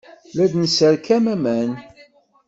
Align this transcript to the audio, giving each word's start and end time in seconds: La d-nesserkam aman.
La 0.35 0.45
d-nesserkam 0.51 1.25
aman. 1.35 1.69